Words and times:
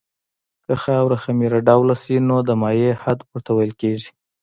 که 0.65 0.73
خاوره 0.83 1.17
خمیر 1.23 1.53
ډوله 1.67 1.95
شي 2.03 2.17
نو 2.27 2.37
د 2.47 2.49
مایع 2.61 2.91
حد 3.03 3.19
ورته 3.29 3.51
ویل 3.53 3.73
کیږي 3.81 4.09